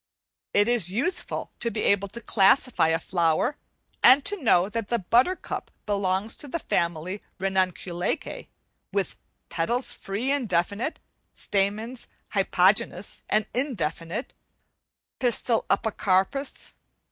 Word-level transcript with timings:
It 0.51 0.67
is 0.67 0.89
useful 0.91 1.51
to 1.59 1.69
be 1.69 1.83
able 1.83 2.07
to 2.07 2.21
classify 2.21 2.87
a 2.87 2.97
flower 2.97 3.55
and 4.01 4.25
to 4.25 4.41
know 4.43 4.67
that 4.67 4.87
the 4.87 4.97
buttercup 4.97 5.69
belongs 5.85 6.35
to 6.37 6.47
the 6.47 6.57
Family 6.57 7.21
Ranunculaceae, 7.39 8.47
with 8.91 9.15
petals 9.49 9.93
free 9.93 10.31
and 10.31 10.49
definite, 10.49 10.97
stamens 11.35 12.07
hypogynous 12.33 13.21
and 13.29 13.45
indefinite, 13.53 14.33
pistil 15.19 15.65
apocarpous. 15.69 16.73